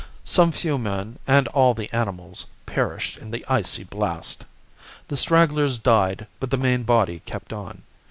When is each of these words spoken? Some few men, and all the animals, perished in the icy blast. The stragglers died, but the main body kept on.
Some 0.23 0.51
few 0.51 0.79
men, 0.79 1.19
and 1.27 1.47
all 1.49 1.75
the 1.75 1.87
animals, 1.93 2.47
perished 2.65 3.17
in 3.19 3.29
the 3.29 3.45
icy 3.47 3.83
blast. 3.83 4.45
The 5.09 5.15
stragglers 5.15 5.77
died, 5.77 6.25
but 6.39 6.49
the 6.49 6.57
main 6.57 6.81
body 6.81 7.21
kept 7.27 7.53
on. 7.53 7.83